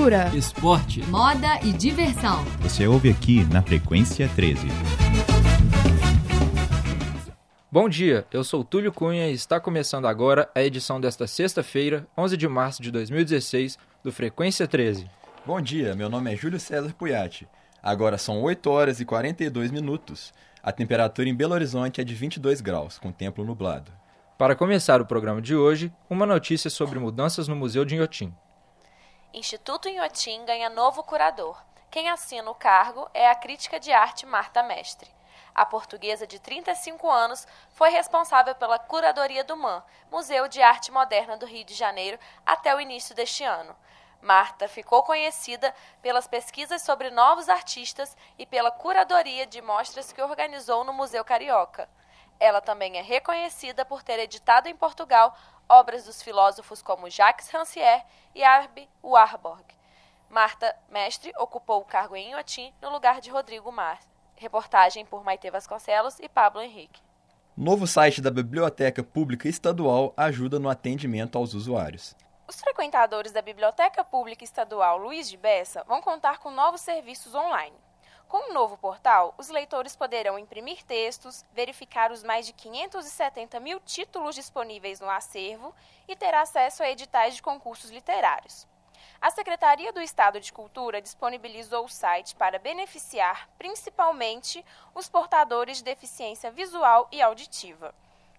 [0.00, 2.42] cultura, esporte, moda e diversão.
[2.60, 4.66] Você ouve aqui na Frequência 13.
[7.70, 12.34] Bom dia, eu sou Túlio Cunha e está começando agora a edição desta sexta-feira, 11
[12.38, 15.06] de março de 2016, do Frequência 13.
[15.44, 17.46] Bom dia, meu nome é Júlio César Puyati.
[17.82, 20.32] Agora são 8 horas e 42 minutos.
[20.62, 23.92] A temperatura em Belo Horizonte é de 22 graus, com tempo nublado.
[24.38, 28.32] Para começar o programa de hoje, uma notícia sobre mudanças no Museu de Inhotim.
[29.32, 31.56] Instituto Inhotim ganha novo curador.
[31.88, 35.08] Quem assina o cargo é a crítica de arte Marta Mestre.
[35.54, 41.36] A portuguesa de 35 anos foi responsável pela curadoria do MAN, Museu de Arte Moderna
[41.36, 43.76] do Rio de Janeiro, até o início deste ano.
[44.20, 45.72] Marta ficou conhecida
[46.02, 51.88] pelas pesquisas sobre novos artistas e pela curadoria de mostras que organizou no Museu Carioca.
[52.40, 55.36] Ela também é reconhecida por ter editado em Portugal
[55.68, 58.02] obras dos filósofos como Jacques Rancière
[58.34, 59.64] e Arbe Warburg.
[60.30, 64.00] Marta Mestre ocupou o cargo em Inhotim no lugar de Rodrigo Mar.
[64.36, 67.02] Reportagem por Maite Vasconcelos e Pablo Henrique.
[67.56, 72.16] Novo site da Biblioteca Pública Estadual ajuda no atendimento aos usuários.
[72.48, 77.76] Os frequentadores da Biblioteca Pública Estadual Luiz de Bessa vão contar com novos serviços online.
[78.30, 83.80] Com o novo portal, os leitores poderão imprimir textos, verificar os mais de 570 mil
[83.80, 85.74] títulos disponíveis no acervo
[86.06, 88.68] e ter acesso a editais de concursos literários.
[89.20, 95.84] A Secretaria do Estado de Cultura disponibilizou o site para beneficiar principalmente os portadores de
[95.84, 97.92] deficiência visual e auditiva.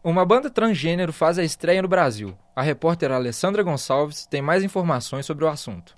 [0.03, 2.37] Uma banda transgênero faz a estreia no Brasil.
[2.57, 5.97] A repórter Alessandra Gonçalves tem mais informações sobre o assunto.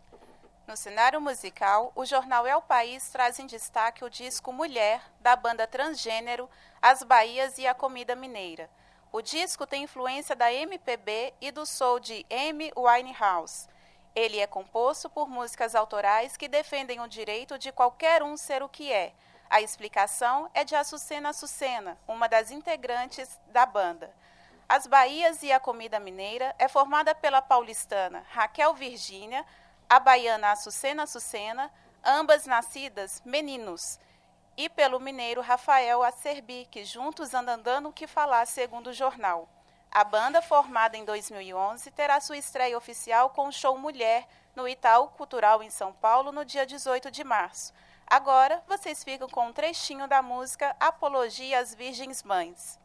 [0.67, 5.37] No cenário musical, o jornal É o País traz em destaque o disco Mulher, da
[5.37, 6.51] banda transgênero
[6.83, 8.69] As Bahias e a Comida Mineira.
[9.13, 13.69] O disco tem influência da MPB e do soul de Amy Winehouse.
[14.17, 18.69] Ele é composto por músicas autorais que defendem o direito de qualquer um ser o
[18.69, 19.13] que é,
[19.49, 24.13] a explicação é de Açucena Açucena, uma das integrantes da banda.
[24.69, 29.45] As Bahias e a Comida Mineira é formada pela paulistana Raquel Virgínia,
[29.89, 31.73] a baiana Açucena Açucena,
[32.05, 34.01] ambas nascidas meninos,
[34.57, 39.49] e pelo mineiro Rafael Acerbi, que juntos andam dando o que falar, segundo o jornal.
[39.91, 45.09] A banda, formada em 2011, terá sua estreia oficial com o show Mulher no Itaú
[45.09, 47.73] Cultural em São Paulo no dia 18 de março.
[48.09, 52.79] Agora vocês ficam com um trechinho da música Apologia às Virgens Mães.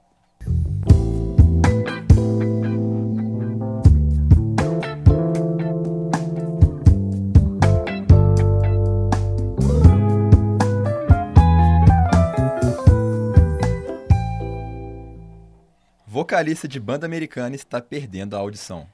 [16.07, 18.87] Vocalista de banda americana está perdendo a audição.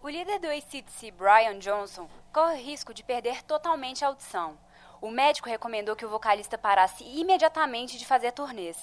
[0.00, 4.56] O líder do ACDC, Brian Johnson, corre risco de perder totalmente a audição.
[5.06, 8.76] O médico recomendou que o vocalista parasse imediatamente de fazer turnês.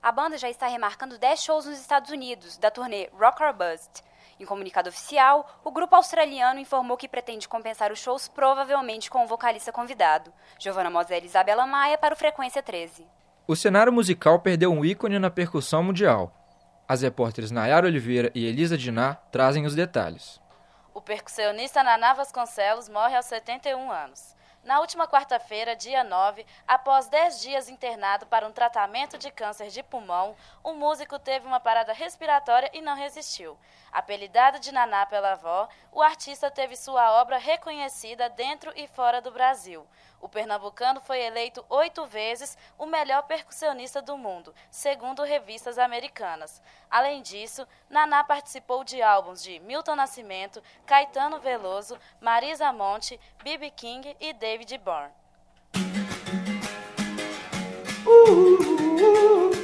[0.00, 4.04] A banda já está remarcando 10 shows nos Estados Unidos, da turnê Rock or Bust.
[4.38, 9.26] Em comunicado oficial, o grupo australiano informou que pretende compensar os shows provavelmente com o
[9.26, 10.32] vocalista convidado.
[10.60, 13.04] Giovanna Moselle e Isabela Maia para o Frequência 13.
[13.44, 16.32] O cenário musical perdeu um ícone na percussão mundial.
[16.86, 20.40] As repórteres Nayara Oliveira e Elisa Diná trazem os detalhes.
[20.94, 24.33] O percussionista Naná Vasconcelos morre aos 71 anos.
[24.64, 29.82] Na última quarta-feira, dia 9, após 10 dias internado para um tratamento de câncer de
[29.82, 33.58] pulmão, o músico teve uma parada respiratória e não resistiu.
[33.92, 39.30] Apelidado de Naná pela avó, o artista teve sua obra reconhecida dentro e fora do
[39.30, 39.86] Brasil.
[40.18, 46.62] O pernambucano foi eleito oito vezes o melhor percussionista do mundo, segundo revistas americanas.
[46.90, 53.70] Além disso, Naná participou de álbuns de Milton Nascimento, Caetano Veloso, Marisa Monte, B.B.
[53.70, 54.53] King e David
[58.06, 59.54] Uh, uh,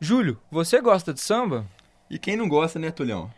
[0.00, 1.64] Júlio, você gosta de samba?
[2.10, 3.30] E quem não gosta, né, Tulhão?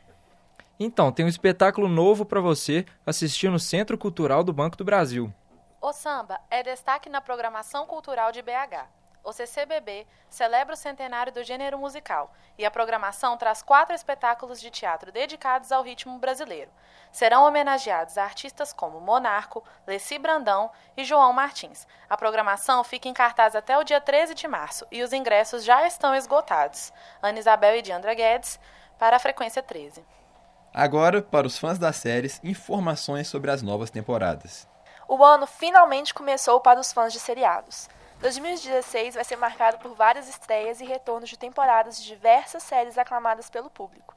[0.81, 5.33] Então, tem um espetáculo novo para você assistir no Centro Cultural do Banco do Brasil.
[5.81, 8.87] O samba é destaque na programação cultural de BH.
[9.25, 14.71] o CCBB, celebra o centenário do gênero musical e a programação traz quatro espetáculos de
[14.71, 16.71] teatro dedicados ao ritmo brasileiro.
[17.13, 21.87] Serão homenageados artistas como Monarco, Leci Brandão e João Martins.
[22.09, 25.87] A programação fica em cartaz até o dia 13 de março e os ingressos já
[25.87, 26.93] estão esgotados.
[27.21, 28.59] Ana Isabel e Diandra Guedes,
[28.99, 30.05] para a Frequência 13.
[30.81, 34.65] Agora, para os fãs das séries, informações sobre as novas temporadas.
[35.09, 37.89] O ano finalmente começou para os fãs de seriados.
[38.21, 43.51] 2016 vai ser marcado por várias estreias e retornos de temporadas de diversas séries aclamadas
[43.51, 44.15] pelo público.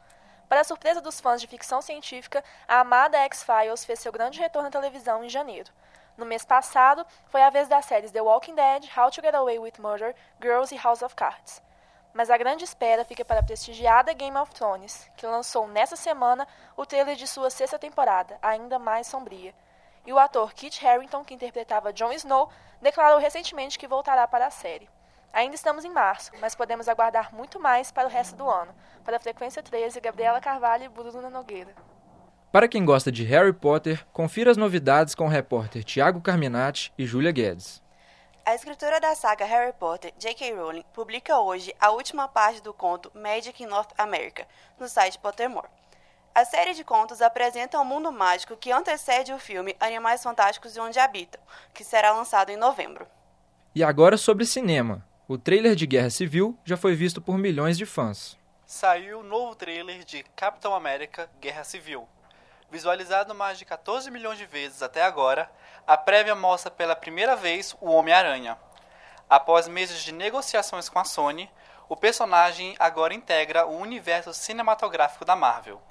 [0.47, 4.67] Para a surpresa dos fãs de ficção científica, a amada X-Files fez seu grande retorno
[4.67, 5.71] à televisão em janeiro.
[6.15, 9.57] No mês passado, foi a vez das séries The Walking Dead, How to Get Away
[9.57, 11.59] with Murder, Girls e House of Cards.
[12.13, 16.47] Mas a grande espera fica para a prestigiada Game of Thrones, que lançou nessa semana
[16.75, 19.53] o trailer de sua sexta temporada, ainda mais sombria
[20.05, 22.49] e o ator Kit Harington, que interpretava Jon Snow,
[22.81, 24.89] declarou recentemente que voltará para a série.
[25.33, 28.73] Ainda estamos em março, mas podemos aguardar muito mais para o resto do ano.
[29.03, 31.73] Para a Frequência 13, Gabriela Carvalho e Bruna Nogueira.
[32.51, 37.05] Para quem gosta de Harry Potter, confira as novidades com o repórter Tiago Carminati e
[37.05, 37.81] Júlia Guedes.
[38.43, 40.55] A escritora da saga Harry Potter, J.K.
[40.55, 44.47] Rowling, publica hoje a última parte do conto Magic in North America
[44.79, 45.67] no site Pottermore.
[46.33, 50.79] A série de contos apresenta um mundo mágico que antecede o filme Animais Fantásticos e
[50.79, 51.39] Onde Habitam,
[51.71, 53.05] que será lançado em novembro.
[53.75, 55.05] E agora sobre cinema.
[55.27, 58.37] O trailer de Guerra Civil já foi visto por milhões de fãs.
[58.65, 62.07] Saiu o novo trailer de Capitão América Guerra Civil.
[62.71, 65.51] Visualizado mais de 14 milhões de vezes até agora,
[65.85, 68.57] a prévia mostra pela primeira vez o Homem-Aranha.
[69.29, 71.51] Após meses de negociações com a Sony,
[71.89, 75.81] o personagem agora integra o universo cinematográfico da Marvel.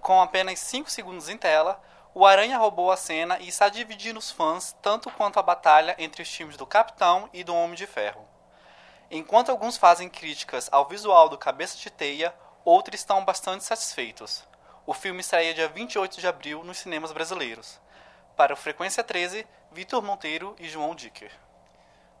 [0.00, 1.78] Com apenas 5 segundos em tela,
[2.14, 6.22] o Aranha roubou a cena e está dividindo os fãs tanto quanto a batalha entre
[6.22, 8.26] os times do Capitão e do Homem de Ferro.
[9.10, 12.34] Enquanto alguns fazem críticas ao visual do Cabeça de Teia,
[12.64, 14.42] outros estão bastante satisfeitos.
[14.86, 17.80] O filme estreia dia 28 de abril nos cinemas brasileiros.
[18.36, 21.30] Para o Frequência 13, Vitor Monteiro e João Dicker.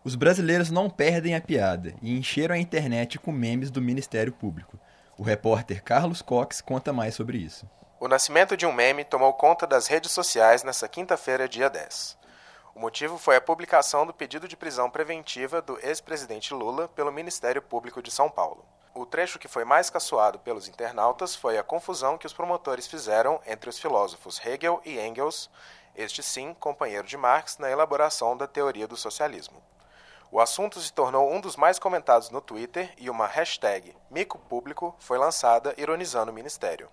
[0.02, 4.78] Os brasileiros não perdem a piada e encheram a internet com memes do Ministério Público.
[5.18, 7.68] O repórter Carlos Cox conta mais sobre isso.
[8.00, 12.16] O nascimento de um meme tomou conta das redes sociais nesta quinta-feira, dia 10.
[12.74, 17.62] O motivo foi a publicação do pedido de prisão preventiva do ex-presidente Lula pelo Ministério
[17.62, 18.64] Público de São Paulo.
[18.92, 23.40] O trecho que foi mais caçoado pelos internautas foi a confusão que os promotores fizeram
[23.46, 25.48] entre os filósofos Hegel e Engels,
[25.94, 29.62] este sim companheiro de Marx na elaboração da teoria do socialismo.
[30.32, 34.96] O assunto se tornou um dos mais comentados no Twitter e uma hashtag Mico Público
[34.98, 36.90] foi lançada ironizando o ministério.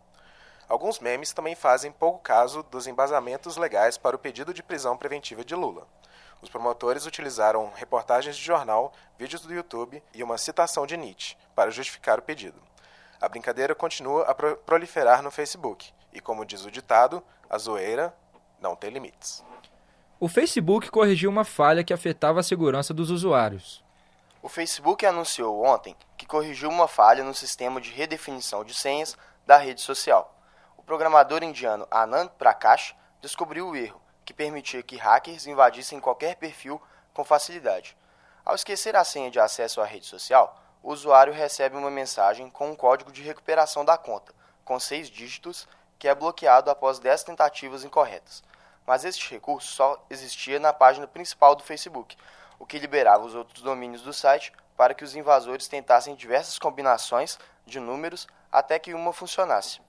[0.71, 5.44] Alguns memes também fazem pouco caso dos embasamentos legais para o pedido de prisão preventiva
[5.44, 5.85] de Lula.
[6.41, 11.71] Os promotores utilizaram reportagens de jornal, vídeos do YouTube e uma citação de Nietzsche para
[11.71, 12.57] justificar o pedido.
[13.19, 18.15] A brincadeira continua a proliferar no Facebook e, como diz o ditado, a zoeira
[18.62, 19.44] não tem limites.
[20.21, 23.83] O Facebook corrigiu uma falha que afetava a segurança dos usuários.
[24.41, 29.57] O Facebook anunciou ontem que corrigiu uma falha no sistema de redefinição de senhas da
[29.57, 30.38] rede social.
[30.91, 36.81] Programador indiano Anand Prakash descobriu o erro, que permitia que hackers invadissem qualquer perfil
[37.13, 37.95] com facilidade.
[38.43, 42.71] Ao esquecer a senha de acesso à rede social, o usuário recebe uma mensagem com
[42.71, 44.33] um código de recuperação da conta,
[44.65, 45.65] com seis dígitos,
[45.97, 48.43] que é bloqueado após 10 tentativas incorretas
[48.86, 52.17] mas este recurso só existia na página principal do Facebook,
[52.60, 57.39] o que liberava os outros domínios do site para que os invasores tentassem diversas combinações
[57.65, 59.79] de números até que uma funcionasse.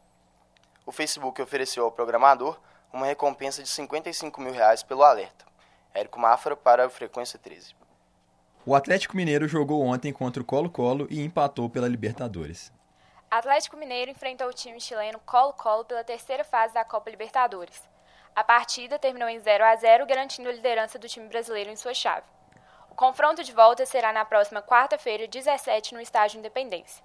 [0.85, 2.59] O Facebook ofereceu ao programador
[2.93, 5.45] uma recompensa de 55 mil reais pelo alerta.
[5.95, 7.75] Érico Mafra para a Frequência 13.
[8.67, 12.73] O Atlético Mineiro jogou ontem contra o Colo-Colo e empatou pela Libertadores.
[13.31, 17.83] Atlético Mineiro enfrentou o time chileno Colo-Colo pela terceira fase da Copa Libertadores.
[18.35, 21.95] A partida terminou em 0 a 0, garantindo a liderança do time brasileiro em sua
[21.95, 22.27] chave.
[22.91, 27.03] O confronto de volta será na próxima quarta-feira, 17, no estádio Independência.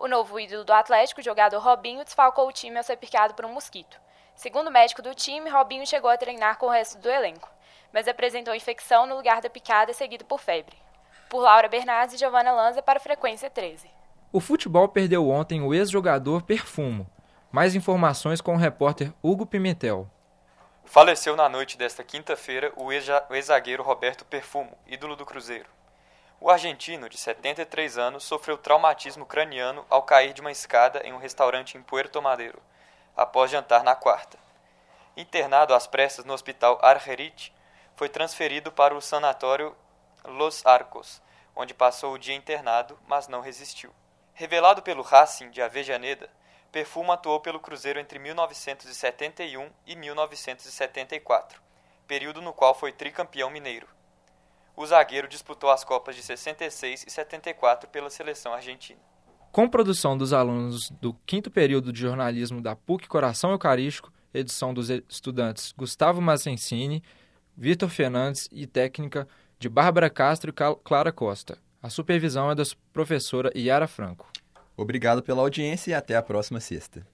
[0.00, 3.44] O novo ídolo do Atlético, o jogador Robinho, desfalcou o time ao ser picado por
[3.44, 4.00] um mosquito.
[4.34, 7.52] Segundo o médico do time, Robinho chegou a treinar com o resto do elenco,
[7.92, 10.74] mas apresentou infecção no lugar da picada, seguido por febre.
[11.28, 13.90] Por Laura Bernardes e Giovanna Lanza para a Frequência 13.
[14.32, 17.06] O futebol perdeu ontem o ex-jogador Perfumo.
[17.52, 20.10] Mais informações com o repórter Hugo Pimentel.
[20.82, 25.68] Faleceu na noite desta quinta-feira o ex-zagueiro Roberto Perfumo, ídolo do Cruzeiro.
[26.42, 31.18] O argentino, de 73 anos, sofreu traumatismo craniano ao cair de uma escada em um
[31.18, 32.62] restaurante em Puerto Madeiro,
[33.14, 34.38] após jantar na quarta.
[35.14, 37.52] Internado às pressas no hospital Argerich,
[37.94, 39.76] foi transferido para o sanatório
[40.24, 41.20] Los Arcos,
[41.54, 43.94] onde passou o dia internado, mas não resistiu.
[44.32, 46.30] Revelado pelo Racing de Avejaneda,
[46.72, 51.60] Perfumo atuou pelo Cruzeiro entre 1971 e 1974,
[52.06, 53.86] período no qual foi tricampeão mineiro.
[54.80, 58.98] O zagueiro disputou as Copas de 66 e 74 pela seleção argentina.
[59.52, 64.88] Com produção dos alunos do quinto período de jornalismo da PUC Coração Eucarístico, edição dos
[64.88, 67.02] estudantes Gustavo Massencini,
[67.54, 71.58] Vitor Fernandes e técnica de Bárbara Castro e Clara Costa.
[71.82, 74.32] A supervisão é da professora Yara Franco.
[74.74, 77.06] Obrigado pela audiência e até a próxima sexta.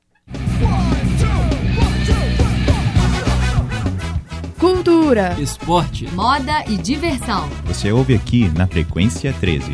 [4.59, 7.47] Cultura, esporte, moda e diversão.
[7.67, 9.71] Você ouve aqui na Frequência 13.